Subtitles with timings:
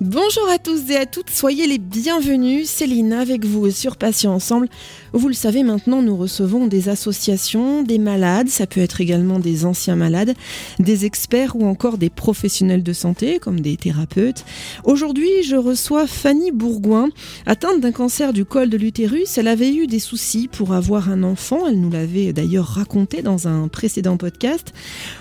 [0.00, 2.68] Bonjour à tous et à toutes, soyez les bienvenus.
[2.68, 4.68] Céline avec vous sur Patients Ensemble.
[5.12, 9.64] Vous le savez maintenant, nous recevons des associations, des malades, ça peut être également des
[9.64, 10.34] anciens malades,
[10.78, 14.44] des experts ou encore des professionnels de santé comme des thérapeutes.
[14.84, 17.08] Aujourd'hui, je reçois Fanny Bourgoin,
[17.44, 19.36] atteinte d'un cancer du col de l'utérus.
[19.36, 23.48] Elle avait eu des soucis pour avoir un enfant, elle nous l'avait d'ailleurs raconté dans
[23.48, 24.72] un précédent podcast.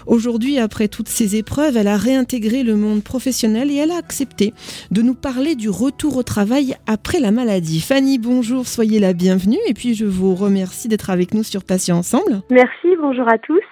[0.06, 4.54] Aujourd'hui, après toutes ces épreuves, elle a réintégré le monde professionnel et elle a accepté
[4.92, 7.80] de nous parler du retour au travail après la maladie.
[7.82, 11.98] Fanny, bonjour, soyez la bienvenue et puis je vous remercie d'être avec nous sur Patients
[11.98, 12.42] Ensemble.
[12.50, 13.64] Merci, bonjour à tous.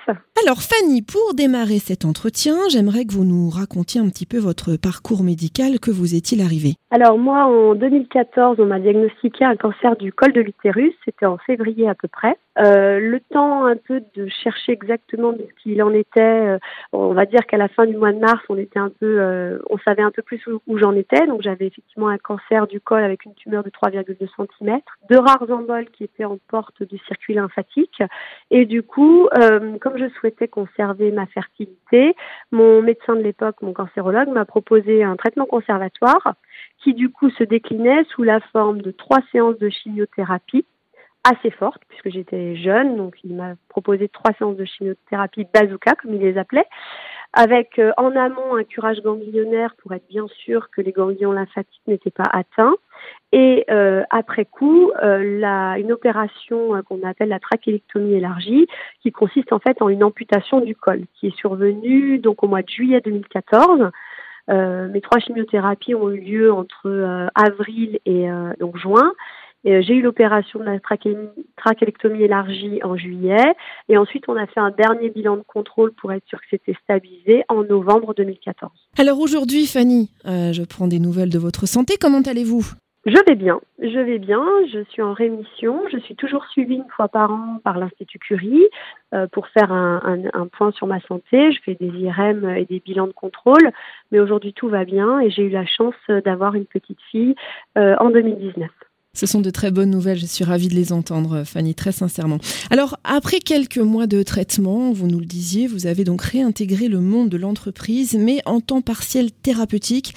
[0.43, 4.75] Alors Fanny, pour démarrer cet entretien, j'aimerais que vous nous racontiez un petit peu votre
[4.75, 6.73] parcours médical, que vous est-il arrivé?
[6.91, 11.37] Alors moi, en 2014, on m'a diagnostiqué un cancer du col de l'utérus, c'était en
[11.37, 12.37] février à peu près.
[12.57, 16.57] Euh, le temps un peu de chercher exactement de ce qu'il en était, euh,
[16.93, 19.59] on va dire qu'à la fin du mois de mars, on était un peu, euh,
[19.69, 21.25] on savait un peu plus où, j'en étais.
[21.27, 25.49] Donc j'avais effectivement un cancer du col avec une tumeur de 3,2 cm, deux rares
[25.49, 28.01] emboles qui étaient en porte du circuit lymphatique.
[28.51, 29.27] Et du coup,
[29.81, 32.15] comme je souhaitais conserver ma fertilité,
[32.51, 36.35] mon médecin de l'époque, mon cancérologue, m'a proposé un traitement conservatoire
[36.83, 40.65] qui du coup se déclinait sous la forme de trois séances de chimiothérapie
[41.25, 46.13] assez forte puisque j'étais jeune, donc il m'a proposé trois séances de chimiothérapie bazooka comme
[46.13, 46.67] il les appelait,
[47.35, 51.81] avec euh, en amont un curage ganglionnaire pour être bien sûr que les ganglions lymphatiques
[51.85, 52.75] n'étaient pas atteints,
[53.33, 58.67] et euh, après coup euh, la, une opération qu'on appelle la trachélectomie élargie,
[59.01, 62.61] qui consiste en fait en une amputation du col, qui est survenue donc au mois
[62.61, 63.91] de juillet 2014.
[64.47, 68.27] mes trois chimiothérapies ont eu lieu entre avril et
[68.59, 69.13] donc juin.
[69.65, 73.53] Euh, j'ai eu l'opération de la trachélectomie élargie en juillet.
[73.89, 76.75] Et ensuite on a fait un dernier bilan de contrôle pour être sûr que c'était
[76.83, 78.71] stabilisé en novembre 2014.
[78.97, 82.65] Alors aujourd'hui Fanny, euh, je prends des nouvelles de votre santé, comment allez-vous?
[83.07, 84.43] Je vais bien, je vais bien,
[84.73, 88.65] je suis en rémission, je suis toujours suivie une fois par an par l'Institut Curie
[89.13, 91.51] euh, pour faire un, un, point sur ma santé.
[91.51, 93.71] Je fais des IRM et des bilans de contrôle,
[94.11, 97.35] mais aujourd'hui tout va bien et j'ai eu la chance d'avoir une petite fille
[97.77, 98.71] euh, en 2019.
[99.15, 102.37] Ce sont de très bonnes nouvelles, je suis ravie de les entendre, Fanny, très sincèrement.
[102.69, 106.99] Alors, après quelques mois de traitement, vous nous le disiez, vous avez donc réintégré le
[106.99, 110.13] monde de l'entreprise, mais en temps partiel thérapeutique.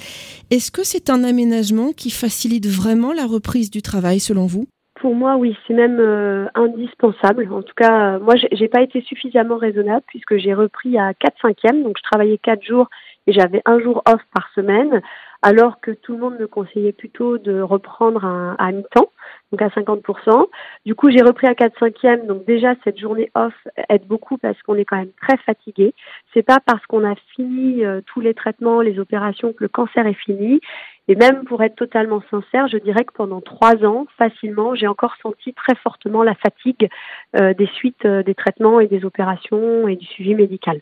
[0.51, 4.67] Est-ce que c'est un aménagement qui facilite vraiment la reprise du travail, selon vous?
[4.99, 7.47] Pour moi, oui, c'est même euh, indispensable.
[7.53, 11.35] En tout cas, euh, moi, j'ai pas été suffisamment raisonnable puisque j'ai repris à 4
[11.41, 12.89] 5 e donc je travaillais 4 jours
[13.25, 15.01] et j'avais un jour off par semaine
[15.41, 19.09] alors que tout le monde me conseillait plutôt de reprendre à mi-temps,
[19.51, 20.47] donc à 50%.
[20.85, 23.53] Du coup, j'ai repris à 4 5 donc déjà cette journée off
[23.89, 25.93] aide beaucoup parce qu'on est quand même très fatigué.
[26.33, 30.05] C'est pas parce qu'on a fini euh, tous les traitements, les opérations que le cancer
[30.05, 30.59] est fini.
[31.07, 35.15] Et même pour être totalement sincère, je dirais que pendant trois ans, facilement, j'ai encore
[35.23, 36.87] senti très fortement la fatigue
[37.35, 40.81] euh, des suites euh, des traitements et des opérations et du suivi médical.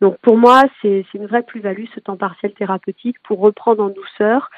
[0.00, 4.50] Donc pour moi, c'est une vraie plus-value ce temps partiel thérapeutique pour reprendre en douceur,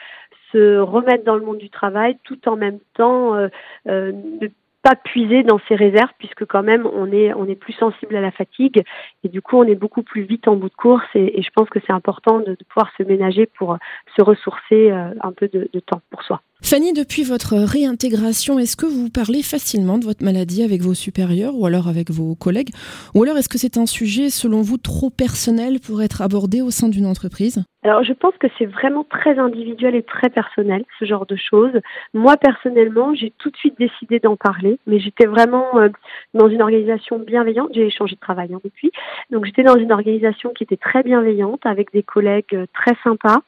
[0.53, 3.49] se remettre dans le monde du travail tout en même temps euh,
[3.89, 4.49] euh, ne
[4.83, 8.21] pas puiser dans ses réserves puisque quand même on est on est plus sensible à
[8.21, 8.85] la fatigue
[9.25, 11.69] et du coup on est beaucoup plus vite en bout de course et, je pense
[11.69, 13.77] que c'est important de, pouvoir se ménager pour
[14.17, 16.41] se ressourcer euh, un peu de temps pour soi.
[16.63, 21.55] Fanny, depuis votre réintégration, est-ce que vous parlez facilement de votre maladie avec vos supérieurs
[21.55, 22.71] ou alors avec vos collègues
[23.15, 26.71] Ou alors est-ce que c'est un sujet, selon vous, trop personnel pour être abordé au
[26.71, 27.63] sein d'une entreprise?
[27.85, 31.79] Alors je pense que c'est vraiment très individuel et très personnel, ce genre de choses.
[32.15, 35.91] Moi personnellement, j'ai tout de suite décidé d'en parler, mais j'étais vraiment euh,
[36.35, 37.69] dans une organisation bienveillante.
[37.75, 38.91] J'ai changé de travail hein, depuis.
[39.31, 43.43] Donc j'étais dans une organisation qui était très bienveillante, avec des collègues euh, très sympas.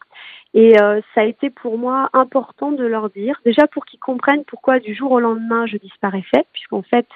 [0.54, 4.44] Et euh, ça a été pour moi important de leur dire, déjà pour qu'ils comprennent
[4.44, 7.06] pourquoi du jour au lendemain je disparaissais, puisqu'en fait,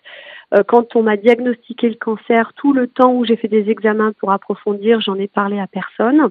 [0.54, 4.12] euh, quand on m'a diagnostiqué le cancer, tout le temps où j'ai fait des examens
[4.12, 6.28] pour approfondir, j'en ai parlé à personne.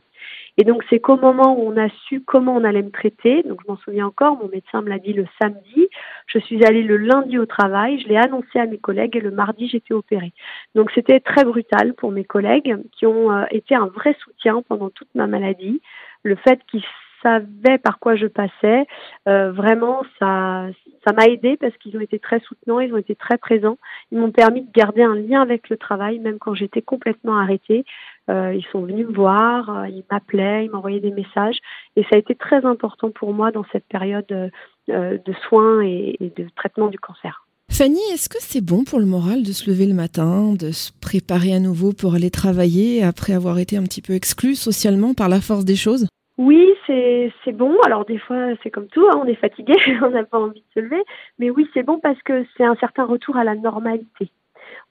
[0.57, 3.61] Et donc c'est qu'au moment où on a su comment on allait me traiter, donc
[3.63, 5.87] je m'en souviens encore, mon médecin me l'a dit le samedi,
[6.27, 9.31] je suis allée le lundi au travail, je l'ai annoncé à mes collègues et le
[9.31, 10.33] mardi j'étais opérée.
[10.75, 14.89] Donc c'était très brutal pour mes collègues qui ont euh, été un vrai soutien pendant
[14.89, 15.81] toute ma maladie
[16.23, 16.83] le fait qu'ils
[17.21, 18.85] savaient par quoi je passais,
[19.27, 20.67] euh, vraiment, ça,
[21.05, 23.77] ça m'a aidé parce qu'ils ont été très soutenants, ils ont été très présents.
[24.11, 27.85] Ils m'ont permis de garder un lien avec le travail, même quand j'étais complètement arrêtée.
[28.29, 31.59] Euh, ils sont venus me voir, euh, ils m'appelaient, ils m'envoyaient des messages,
[31.95, 36.47] et ça a été très important pour moi dans cette période de soins et de
[36.55, 37.45] traitement du cancer.
[37.71, 40.91] Fanny, est-ce que c'est bon pour le moral de se lever le matin, de se
[41.01, 45.29] préparer à nouveau pour aller travailler après avoir été un petit peu exclu socialement par
[45.29, 46.05] la force des choses?
[46.37, 47.79] Oui, c'est bon.
[47.85, 49.73] Alors des fois, c'est comme tout, hein, on est fatigué,
[50.03, 51.01] on n'a pas envie de se lever.
[51.39, 54.29] Mais oui, c'est bon parce que c'est un certain retour à la normalité.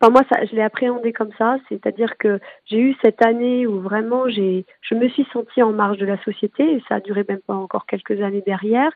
[0.00, 4.28] Enfin, moi, je l'ai appréhendé comme ça, c'est-à-dire que j'ai eu cette année où vraiment
[4.30, 7.54] je me suis sentie en marge de la société et ça a duré même pas
[7.54, 8.90] encore quelques années derrière.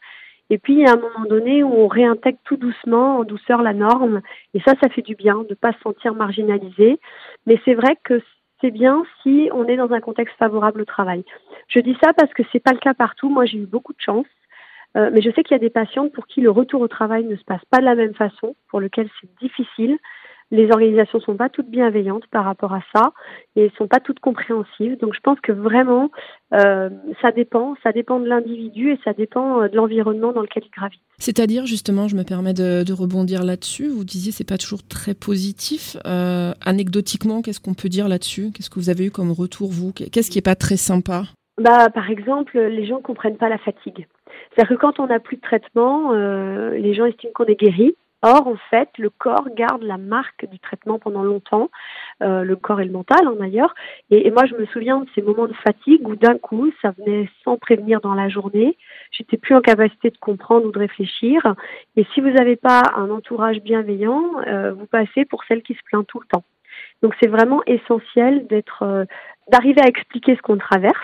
[0.55, 3.61] Et puis, il y a un moment donné où on réintègre tout doucement, en douceur,
[3.61, 4.21] la norme.
[4.55, 7.01] Et ça, ça fait du bien de ne pas se sentir marginalisé.
[7.45, 8.23] Mais c'est vrai que
[8.61, 11.25] c'est bien si on est dans un contexte favorable au travail.
[11.67, 13.29] Je dis ça parce que c'est pas le cas partout.
[13.29, 14.29] Moi, j'ai eu beaucoup de chance.
[14.97, 17.25] Euh, mais je sais qu'il y a des patients pour qui le retour au travail
[17.25, 19.99] ne se passe pas de la même façon, pour lequel c'est difficile
[20.55, 23.13] les organisations sont pas toutes bienveillantes par rapport à ça
[23.57, 24.97] et sont pas toutes compréhensives.
[25.01, 26.11] Donc je pense que vraiment
[26.55, 26.91] euh,
[27.21, 30.71] ça dépend, ça dépend de l'individu et ça dépend euh, de l'environnement dans lequel il
[30.71, 31.01] gravite.
[31.19, 33.89] C'est-à-dire justement, je me permets de, rebondir là-dessus.
[33.89, 35.97] Vous disiez c'est pas toujours très positif.
[36.07, 38.53] Euh, anecdotiquement, qu'est-ce qu'on peut dire là-dessus?
[38.55, 39.93] Qu'est-ce que vous avez eu comme retour vous?
[39.93, 41.25] Qu'est-ce qui est pas très sympa?
[41.61, 44.07] Bah, par exemple, les gens comprennent pas la fatigue.
[44.51, 47.97] C'est-à-dire que quand on n'a plus de traitement, les gens estiment qu'on est guéri.
[48.27, 51.69] Or, en fait, le corps garde la marque du traitement pendant longtemps,
[52.23, 53.75] euh, le corps et le mental hein, d'ailleurs.
[54.11, 57.29] Et, moi, je me souviens de ces moments de fatigue où d'un coup, ça venait
[57.45, 58.79] sans prévenir dans la journée.
[59.11, 61.55] J'étais plus en capacité de comprendre ou de réfléchir.
[61.97, 65.83] Et si vous n'avez pas un entourage bienveillant, euh, vous passez pour celle qui se
[65.85, 66.45] plaint tout le temps.
[67.03, 69.05] Donc, c'est vraiment essentiel d'être, euh,
[69.53, 70.97] d'arriver à expliquer ce qu'on traverse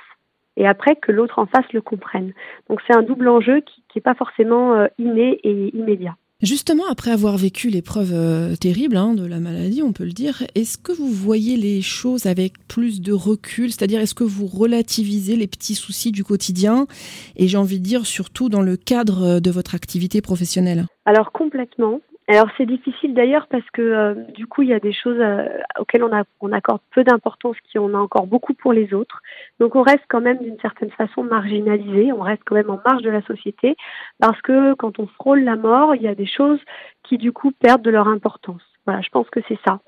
[0.56, 2.32] et après que l'autre en face le comprenne.
[2.70, 6.16] Donc, c'est un double enjeu qui n'est pas forcément inné et immédiat.
[6.42, 10.42] Justement, après avoir vécu l'épreuve euh, terrible hein, de la maladie, on peut le dire,
[10.54, 13.70] est-ce que vous voyez les choses avec plus de recul?
[13.70, 16.86] C'est-à-dire, est-ce que vous relativisez les petits soucis du quotidien?
[17.36, 20.86] Et j'ai envie de dire, surtout dans le cadre de votre activité professionnelle.
[21.04, 22.00] Alors complètement.
[22.28, 25.48] Alors c'est difficile d'ailleurs parce que euh, du coup il y a des choses euh,
[25.80, 29.20] auxquelles on, a, on, accorde peu d'importance qui on a encore beaucoup pour les autres.
[29.58, 33.02] Donc on reste quand même d'une certaine façon marginalisé, on reste quand même en marge
[33.02, 33.74] de la société
[34.20, 36.60] parce que quand on frôle la mort, il y a des choses
[37.02, 38.62] qui du coup perdent de leur importance.
[38.86, 39.80] Voilà, je pense que c'est ça.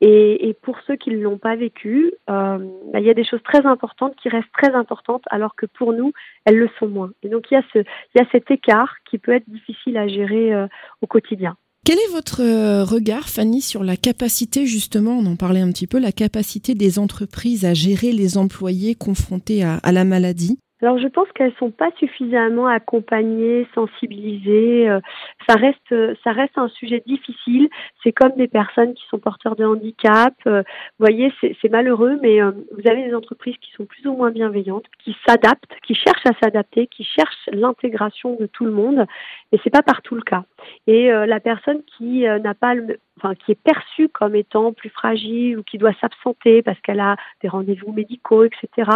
[0.00, 2.58] Et, et, pour ceux qui ne l'ont pas vécu, euh,
[2.92, 5.92] bah, il y a des choses très importantes qui restent très importantes alors que pour
[5.92, 6.12] nous,
[6.46, 7.10] elles le sont moins.
[7.22, 9.98] Et donc il y a, ce, il y a cet écart qui peut être difficile
[9.98, 10.52] à gérer
[11.00, 11.56] au quotidien.
[11.84, 15.86] Quel est votre euh, regard, Fanny, sur la capacité, justement, on en parlait un petit
[15.86, 20.58] peu, la capacité des entreprises à gérer les employés confrontés à, la maladie?
[20.82, 24.88] Alors je pense qu'elles sont pas suffisamment accompagnées, sensibilisées.
[24.88, 25.00] Euh,
[25.48, 25.94] ça reste,
[26.24, 27.68] ça reste un sujet difficile.
[28.02, 30.34] C'est comme des personnes qui sont porteurs de handicap.
[30.46, 30.62] Euh,
[30.98, 34.86] vous voyez, c'est malheureux, mais vous avez des entreprises qui sont plus ou moins bienveillantes,
[35.02, 39.06] qui s'adaptent, qui cherchent à s'adapter, qui cherchent l'intégration de tout le monde.
[39.52, 40.44] Et c'est pas partout le cas.
[40.86, 44.72] Et euh, la personne qui euh, n'a pas le, enfin qui est perçue comme étant
[44.72, 48.90] plus fragile ou qui doit s'absenter parce qu'elle a des rendez-vous médicaux, etc.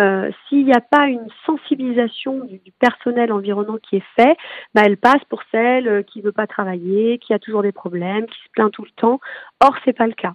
[0.00, 4.36] Euh, S'il n'y a pas une sensibilisation du, personnel environnant qui est fait,
[4.74, 7.72] bah, elle passe pour celle euh, qui ne veut pas travailler, qui a toujours des
[7.72, 9.20] problèmes, qui se plaint tout le temps.
[9.60, 10.34] Or, c'est pas le cas.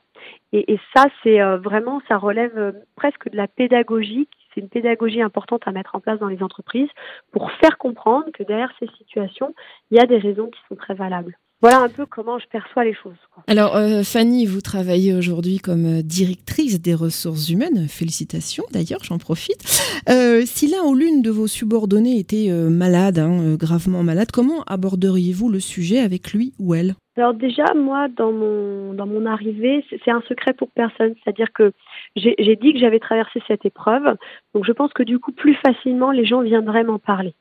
[0.51, 4.27] Et, et ça, c'est vraiment, ça relève presque de la pédagogie
[4.57, 6.89] c'est une pédagogie importante à mettre en place dans les entreprises
[7.31, 9.53] pour faire comprendre que derrière ces situations,
[9.91, 11.37] il y a des raisons qui sont très valables.
[11.61, 13.17] Voilà un peu comment je perçois les choses.
[13.47, 17.87] Alors, euh, Fanny, vous travaillez aujourd'hui comme euh, directrice des ressources humaines.
[17.87, 19.63] Félicitations d'ailleurs, j'en profite.
[20.07, 25.49] Euh, si l'un ou l'une de vos subordonnés était malade, hein, gravement malade, comment aborderiez-vous
[25.49, 26.93] le sujet avec lui ou elle?
[27.17, 31.15] Alors déjà, moi, dans mon, dans mon arrivée, c'est un secret pour personne.
[31.23, 31.71] C'est-à-dire que
[32.15, 34.15] j'ai dit que j'avais traversé cette épreuve.
[34.53, 37.33] Donc je pense que du coup, plus facilement, les gens viendraient m'en parler.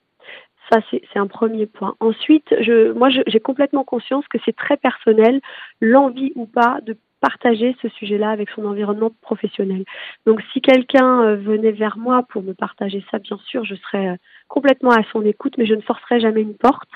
[0.70, 1.94] Ça, c'est un premier point.
[2.00, 2.52] Ensuite,
[2.96, 5.40] moi, j'ai complètement conscience que c'est très personnel,
[5.80, 9.84] l'envie ou pas de partager ce sujet-là avec son environnement professionnel.
[10.26, 14.08] Donc si quelqu'un euh, venait vers moi pour me partager ça, bien sûr, je serais
[14.08, 14.16] euh,
[14.48, 16.90] complètement à son écoute, mais je ne forcerai jamais une porte,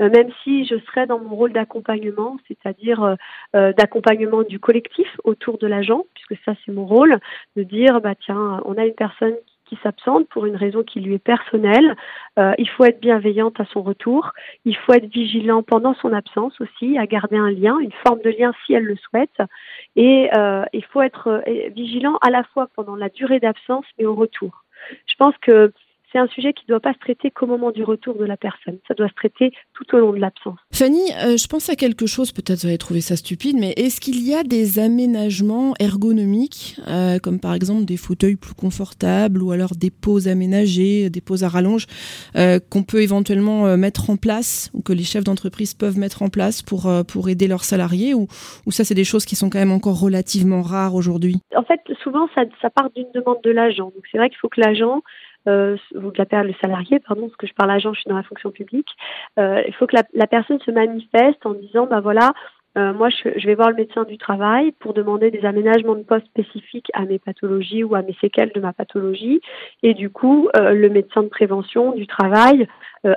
[0.00, 3.16] euh, même si je serais dans mon rôle d'accompagnement, c'est-à-dire
[3.54, 7.18] d'accompagnement du collectif autour de l'agent, puisque ça c'est mon rôle,
[7.56, 9.34] de dire bah tiens, on a une personne
[9.82, 11.96] s'absente pour une raison qui lui est personnelle.
[12.38, 14.32] Euh, il faut être bienveillante à son retour.
[14.64, 18.30] Il faut être vigilant pendant son absence aussi, à garder un lien, une forme de
[18.30, 19.36] lien si elle le souhaite.
[19.96, 24.06] Et euh, il faut être euh, vigilant à la fois pendant la durée d'absence et
[24.06, 24.64] au retour.
[25.06, 25.72] Je pense que
[26.12, 28.36] c'est un sujet qui ne doit pas se traiter qu'au moment du retour de la
[28.36, 28.78] personne.
[28.86, 30.58] Ça doit se traiter tout au long de l'absence.
[30.72, 34.00] Fanny, euh, je pense à quelque chose, peut-être vous allez trouver ça stupide, mais est-ce
[34.00, 39.52] qu'il y a des aménagements ergonomiques, euh, comme par exemple des fauteuils plus confortables ou
[39.52, 41.86] alors des pauses aménagées, des pauses à rallonge,
[42.36, 46.28] euh, qu'on peut éventuellement mettre en place ou que les chefs d'entreprise peuvent mettre en
[46.28, 48.26] place pour, pour aider leurs salariés ou,
[48.66, 51.36] ou ça, c'est des choses qui sont quand même encore relativement rares aujourd'hui?
[51.56, 53.86] En fait, souvent, ça, ça part d'une demande de l'agent.
[53.86, 55.02] Donc c'est vrai qu'il faut que l'agent
[55.48, 55.76] euh,
[56.16, 58.88] l'appelez le salarié, pardon, parce que je parle agent, je suis dans la fonction publique.
[59.38, 62.32] Euh, il faut que la, la, personne se manifeste en disant, bah voilà,
[62.78, 66.02] euh, moi, je, je, vais voir le médecin du travail pour demander des aménagements de
[66.02, 69.40] poste spécifiques à mes pathologies ou à mes séquelles de ma pathologie.
[69.82, 72.66] Et du coup, euh, le médecin de prévention du travail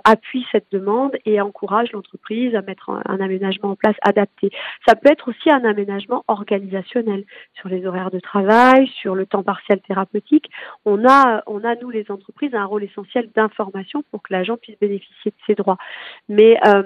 [0.04, 4.50] appuie cette demande et encourage l'entreprise à mettre un, aménagement en place adapté.
[4.88, 7.24] Ça peut être aussi un aménagement organisationnel
[7.54, 10.50] sur les horaires de travail, sur le temps partiel thérapeutique.
[10.86, 15.32] On a, on nous les entreprises un rôle essentiel d'information pour que l'agent puisse bénéficier
[15.32, 15.78] de ses droits.
[16.30, 16.84] Mais euh,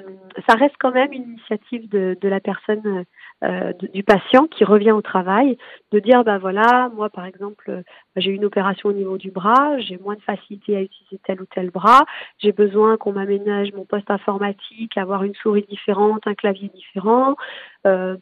[0.47, 3.05] ça reste quand même une initiative de, la personne
[3.43, 5.57] euh, du patient qui revient au travail,
[5.91, 7.81] de dire ben voilà, moi par exemple, euh,
[8.19, 11.45] j'ai une opération au niveau du bras, j'ai moins de facilité à utiliser tel ou
[11.45, 12.05] tel bras,
[12.37, 17.35] j'ai besoin qu'on m'aménage mon poste informatique, avoir une souris différente, un clavier différent.
[17.85, 18.17] Euh,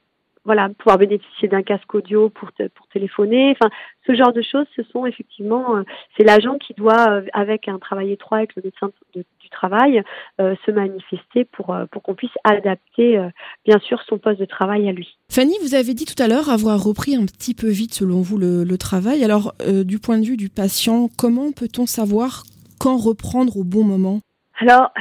[0.48, 3.52] voilà, pouvoir bénéficier d'un casque audio pour, pour téléphoner.
[3.52, 3.70] Enfin,
[4.08, 5.84] ce genre de choses, ce sont effectivement, euh,
[6.16, 10.02] c'est l'agent qui doit, euh, avec un travail étroit avec le médecin du travail,
[10.40, 13.20] euh, se manifester pour, pour qu'on puisse adapter,
[13.66, 15.18] bien sûr, son poste de travail à lui.
[15.30, 18.38] Fanny, vous avez dit tout à l'heure avoir repris un petit peu vite, selon vous,
[18.38, 19.24] le, le travail.
[19.26, 19.54] Alors,
[19.86, 22.44] du point de vue du patient, comment peut-on savoir
[22.80, 24.22] quand reprendre au bon moment?
[24.60, 24.92] Alors,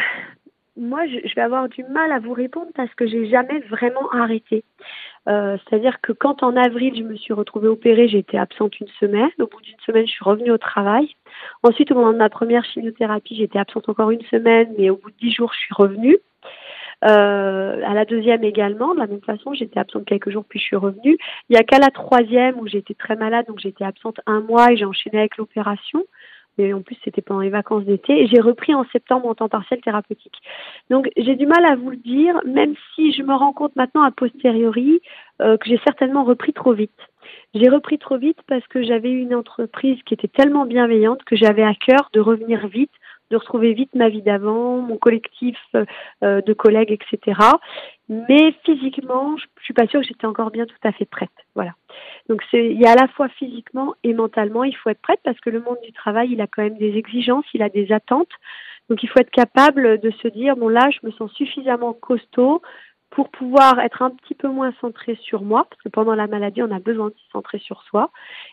[0.76, 4.64] moi, je, vais avoir du mal à vous répondre parce que j'ai jamais vraiment arrêté.
[5.28, 9.30] Euh, c'est-à-dire que quand en avril, je me suis retrouvée opérée, été absente une semaine.
[9.38, 11.08] Au bout d'une semaine, je suis revenue au travail.
[11.62, 15.10] Ensuite, au moment de ma première chimiothérapie, j'étais absente encore une semaine, mais au bout
[15.10, 16.18] de dix jours, je suis revenue.
[17.04, 20.64] Euh, à la deuxième également, de la même façon, j'étais absente quelques jours, puis je
[20.64, 21.16] suis revenue.
[21.48, 24.72] Il n'y a qu'à la troisième où j'étais très malade, donc j'étais absente un mois
[24.72, 26.04] et j'ai enchaîné avec l'opération
[26.58, 29.80] et en plus c'était pendant les vacances d'été, j'ai repris en septembre en temps partiel
[29.80, 30.38] thérapeutique.
[30.90, 34.02] Donc j'ai du mal à vous le dire, même si je me rends compte maintenant
[34.02, 35.00] a posteriori
[35.42, 36.98] euh, que j'ai certainement repris trop vite.
[37.54, 41.64] J'ai repris trop vite parce que j'avais une entreprise qui était tellement bienveillante que j'avais
[41.64, 42.92] à cœur de revenir vite
[43.30, 47.40] de retrouver vite ma vie d'avant, mon collectif euh, de collègues, etc.
[48.08, 51.30] Mais physiquement, je, suis pas sûre que j'étais encore bien tout à fait prête.
[51.54, 51.72] Voilà.
[52.28, 55.40] Donc il y a à la fois physiquement et mentalement, il faut être prête parce
[55.40, 58.32] que le monde du travail, il a quand même des exigences, il a des attentes.
[58.88, 62.62] Donc il faut être capable de se dire bon là, je me sens suffisamment costaud
[63.10, 66.62] pour pouvoir être un petit peu moins centré sur moi, parce que pendant la maladie,
[66.62, 68.10] on a besoin de se centrer sur soi.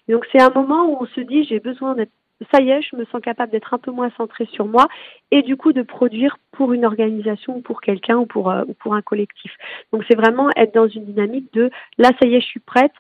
[0.08, 2.12] Et donc c'est un moment où on se dit j'ai besoin d'être
[2.52, 4.88] ça y est, je me sens capable d'être un peu moins centrée sur moi
[5.32, 8.74] et du coup de produire pour une organisation ou pour quelqu'un ou pour, euh, ou
[8.74, 9.52] pour un collectif.
[9.92, 12.94] Donc c'est vraiment être dans une dynamique de là, ça y est, je suis prête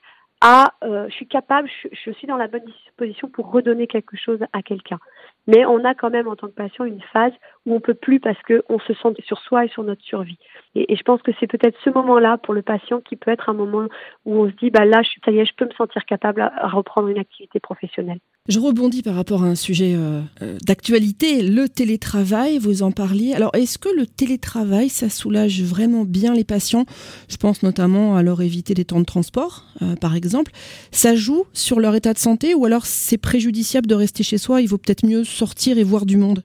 [0.45, 4.17] à, euh, je suis capable, je, je, suis dans la bonne disposition pour redonner quelque
[4.17, 4.99] chose à quelqu'un.
[5.47, 7.31] Mais on a quand même en tant que patient une phase
[7.65, 10.37] où on peut plus parce qu'on se sent sur soi et sur notre survie.
[10.75, 13.47] Et, et je pense que c'est peut-être ce moment-là pour le patient qui peut être
[13.47, 13.87] un moment
[14.25, 16.41] où on se dit bah là, je, ça y est, je peux me sentir capable
[16.41, 18.19] à reprendre une activité professionnelle.
[18.49, 23.33] Je rebondis par rapport à un sujet euh, euh, d'actualité, le télétravail, vous en parliez.
[23.33, 26.83] Alors, est-ce que le télétravail, ça soulage vraiment bien les patients?
[27.29, 30.51] Je pense notamment à leur éviter des temps de transport, euh, par exemple.
[30.91, 34.59] Ça joue sur leur état de santé ou alors c'est préjudiciable de rester chez soi?
[34.59, 36.43] Il vaut peut-être mieux sortir et voir du monde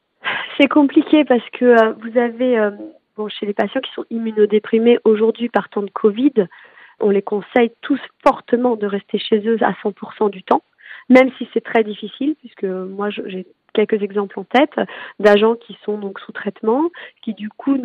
[0.60, 2.70] C'est compliqué parce que vous avez,
[3.16, 6.46] bon, chez les patients qui sont immunodéprimés aujourd'hui par temps de Covid,
[7.00, 10.62] on les conseille tous fortement de rester chez eux à 100% du temps
[11.08, 14.74] même si c'est très difficile, puisque moi j'ai quelques exemples en tête
[15.20, 16.90] d'agents qui sont donc sous traitement,
[17.22, 17.76] qui du coup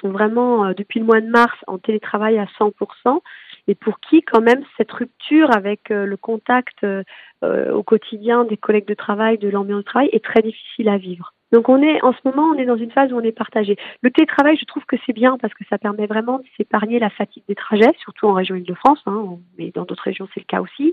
[0.00, 3.20] sont vraiment euh, depuis le mois de mars en télétravail à 100%,
[3.68, 7.04] et pour qui quand même cette rupture avec euh, le contact euh,
[7.42, 11.34] au quotidien des collègues de travail, de l'ambiance de travail est très difficile à vivre.
[11.52, 13.76] Donc on est en ce moment, on est dans une phase où on est partagé.
[14.02, 17.10] Le télétravail, je trouve que c'est bien parce que ça permet vraiment de s'épargner la
[17.10, 20.60] fatigue des trajets, surtout en région Île-de-France, hein, mais dans d'autres régions c'est le cas
[20.60, 20.92] aussi.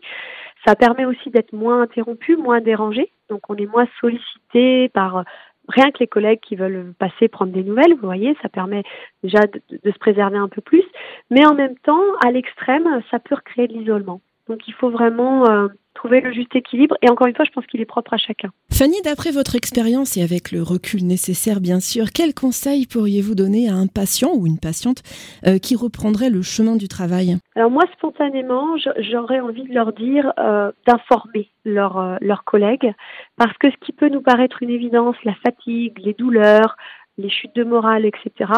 [0.65, 3.12] Ça permet aussi d'être moins interrompu, moins dérangé.
[3.29, 5.24] Donc on est moins sollicité par euh,
[5.68, 8.84] rien que les collègues qui veulent passer prendre des nouvelles, vous voyez, ça permet
[9.24, 10.84] déjà de, se préserver un peu plus.
[11.30, 14.22] Mais en même temps, à l'extrême, ça peut recréer de l'isolement.
[14.48, 16.96] Donc il faut vraiment euh, trouver le juste équilibre.
[17.02, 18.50] Et encore une fois, je pense qu'il est propre à chacun.
[18.72, 23.70] Fanny, d'après votre expérience et avec le recul nécessaire, bien sûr, quel conseil pourriez-vous donner
[23.70, 25.02] à un patient ou une patiente
[25.48, 27.38] euh, qui reprendrait le chemin du travail?
[27.56, 32.94] Alors moi, spontanément, j'aurais envie de leur dire euh, d'informer leurs leurs collègues,
[33.38, 36.78] parce que ce qui peut nous paraître une évidence, la fatigue, les douleurs,
[37.18, 38.52] les chutes de morale, etc.,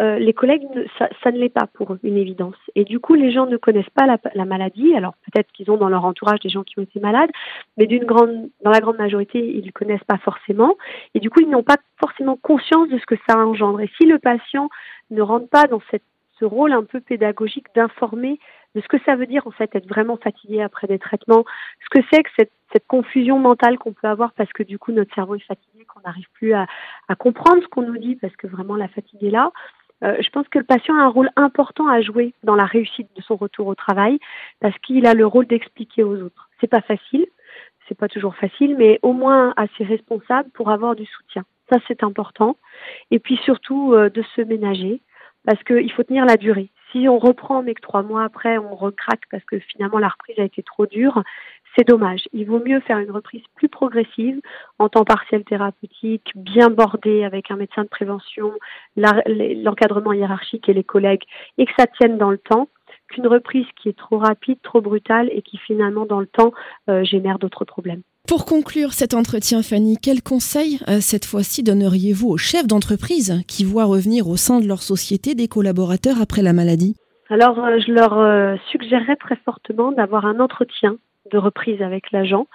[0.00, 0.66] euh, les collègues,
[0.98, 2.56] ça, ça, ne l'est pas pour eux, une évidence.
[2.74, 4.94] Et du coup, les gens ne connaissent pas la, la maladie.
[4.94, 7.30] Alors peut-être qu'ils ont dans leur entourage des gens qui ont été malades,
[7.76, 10.76] mais d'une grande, dans la grande majorité, ils ne connaissent pas forcément.
[11.14, 13.80] Et du coup, ils n'ont pas forcément conscience de ce que ça engendre.
[13.80, 14.68] Et si le patient
[15.10, 18.38] ne rentre pas dans ce rôle un peu pédagogique d'informer
[18.74, 21.44] de ce que ça veut dire en fait être vraiment fatigué après des traitements,
[21.82, 24.92] ce que c'est que cette, cette confusion mentale qu'on peut avoir parce que du coup
[24.92, 26.66] notre cerveau est fatigué, qu'on n'arrive plus à,
[27.08, 29.52] à, comprendre ce qu'on nous dit parce que vraiment la fatigue est là.
[30.04, 33.08] Euh, je pense que le patient a un rôle important à jouer dans la réussite
[33.16, 34.18] de son retour au travail
[34.60, 36.48] parce qu'il a le rôle d'expliquer aux autres.
[36.60, 37.26] C'est pas facile,
[37.88, 41.44] c'est pas toujours facile, mais au moins assez responsable pour avoir du soutien.
[41.70, 42.56] Ça c'est important.
[43.10, 45.00] Et puis surtout euh, de se ménager
[45.44, 46.70] parce qu'il faut tenir la durée.
[46.90, 50.38] Si on reprend mais que trois mois après on recraque parce que finalement la reprise
[50.38, 51.22] a été trop dure,
[51.76, 52.28] c'est dommage.
[52.32, 54.40] Il vaut mieux faire une reprise plus progressive,
[54.78, 58.52] en temps partiel thérapeutique, bien bordée avec un médecin de prévention,
[58.96, 61.22] l'encadrement hiérarchique et les collègues,
[61.56, 62.68] et que ça tienne dans le temps,
[63.08, 66.52] qu'une reprise qui est trop rapide, trop brutale et qui finalement dans le temps
[66.88, 68.02] euh, génère d'autres problèmes.
[68.28, 73.64] Pour conclure cet entretien, Fanny, quel conseil euh, cette fois-ci donneriez-vous aux chefs d'entreprise qui
[73.64, 76.94] voient revenir au sein de leur société des collaborateurs après la maladie?
[77.30, 80.98] Alors, euh, je leur euh, suggérerais très fortement d'avoir un entretien
[81.32, 82.48] de reprise avec l'agent,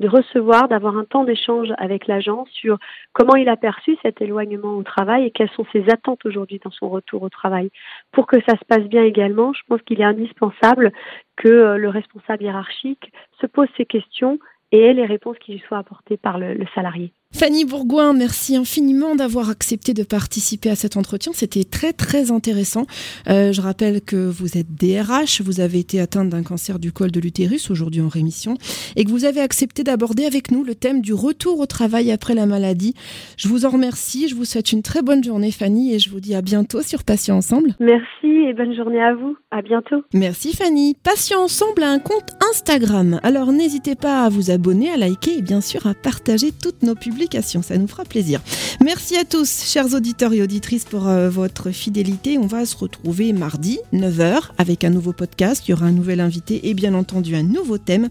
[0.00, 2.78] de recevoir, d'avoir un temps d'échange avec l'agent sur
[3.12, 6.72] comment il a perçu cet éloignement au travail et quelles sont ses attentes aujourd'hui dans
[6.72, 7.70] son retour au travail.
[8.10, 10.90] Pour que ça se passe bien également, je pense qu'il est indispensable
[11.36, 14.40] que le responsable hiérarchique se pose ces questions
[14.72, 17.12] et les réponses qui lui soient apportées par le, le salarié.
[17.32, 21.30] Fanny Bourgoin, merci infiniment d'avoir accepté de participer à cet entretien.
[21.32, 22.86] C'était très très intéressant.
[23.28, 27.12] Euh, je rappelle que vous êtes DRH, vous avez été atteinte d'un cancer du col
[27.12, 28.56] de l'utérus, aujourd'hui en rémission,
[28.96, 32.34] et que vous avez accepté d'aborder avec nous le thème du retour au travail après
[32.34, 32.94] la maladie.
[33.36, 36.20] Je vous en remercie, je vous souhaite une très bonne journée Fanny et je vous
[36.20, 37.76] dis à bientôt sur Patient Ensemble.
[37.78, 39.36] Merci et bonne journée à vous.
[39.52, 40.02] À bientôt.
[40.12, 40.96] Merci Fanny.
[41.04, 45.42] Patient Ensemble a un compte Instagram, alors n'hésitez pas à vous abonner, à liker et
[45.42, 47.19] bien sûr à partager toutes nos publications
[47.62, 48.40] ça nous fera plaisir.
[48.82, 52.38] Merci à tous, chers auditeurs et auditrices, pour euh, votre fidélité.
[52.38, 55.62] On va se retrouver mardi, 9h, avec un nouveau podcast.
[55.66, 58.08] Il y aura un nouvel invité et bien entendu un nouveau thème.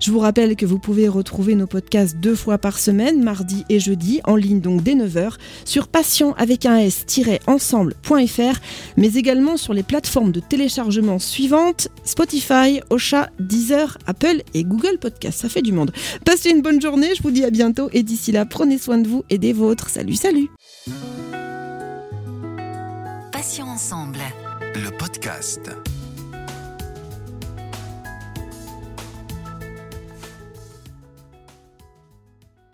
[0.00, 3.80] Je vous rappelle que vous pouvez retrouver nos podcasts deux fois par semaine, mardi et
[3.80, 5.32] jeudi, en ligne donc dès 9h,
[5.64, 8.60] sur passion avec un s-ensemble.fr,
[8.96, 15.40] mais également sur les plateformes de téléchargement suivantes Spotify, Ocha, Deezer, Apple et Google Podcast.
[15.40, 15.92] Ça fait du monde.
[16.24, 19.08] Passez une bonne journée, je vous dis à bientôt et d'ici là, prenez soin de
[19.08, 19.88] vous et des vôtres.
[19.88, 20.48] Salut, salut
[23.32, 24.18] Passions ensemble.
[24.74, 25.70] Le podcast.